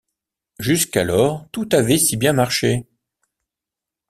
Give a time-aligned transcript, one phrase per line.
[0.57, 2.87] Jusqu’alors tout avait si bien marché!